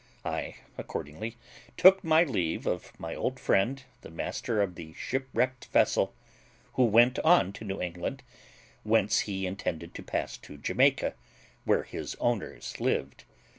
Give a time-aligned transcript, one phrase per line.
[0.25, 1.37] I accordingly
[1.77, 6.15] took my leave of my old friend, the master of the shipwrecked vessel,
[6.73, 8.23] who went on to New England,
[8.81, 11.13] whence he intended to pass to Jamaica,
[11.65, 13.25] where his owners lived.